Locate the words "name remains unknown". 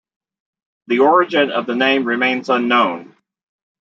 1.75-3.15